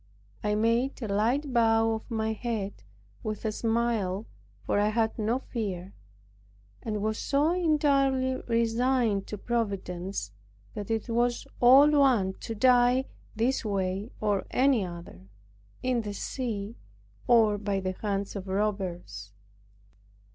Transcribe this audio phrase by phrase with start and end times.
[0.43, 2.81] I made a light bow of my head,
[3.21, 4.25] with a smile,
[4.65, 5.93] for I had no fear,
[6.81, 10.31] and was so entirely resigned to Providence,
[10.73, 15.27] that it was all one to die this way or any other;
[15.83, 16.77] in the sea,
[17.27, 19.31] or by the hands of robbers.